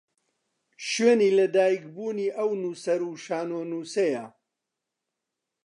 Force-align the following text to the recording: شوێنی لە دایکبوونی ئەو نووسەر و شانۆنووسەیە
شوێنی 0.89 1.31
لە 1.39 1.45
دایکبوونی 1.55 2.27
ئەو 2.37 2.49
نووسەر 2.61 3.01
و 3.09 3.11
شانۆنووسەیە 3.25 4.25